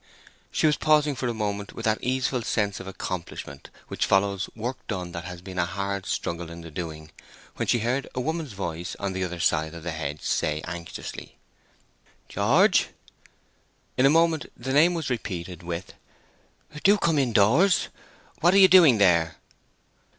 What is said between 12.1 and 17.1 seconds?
"George!" In a moment the name was repeated, with "Do